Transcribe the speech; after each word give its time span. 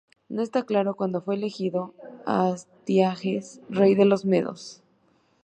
No 0.29 0.41
está 0.41 0.63
claro 0.65 0.95
cuándo 0.95 1.21
fue 1.21 1.35
elegido 1.35 1.93
Astiages 2.25 3.61
rey 3.69 3.93
de 3.93 4.05
los 4.05 4.25
medos. 4.25 4.81